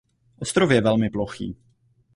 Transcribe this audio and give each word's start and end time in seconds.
Ostrov 0.39 0.71
je 0.71 0.81
velmi 0.81 1.09
plochý. 1.09 1.55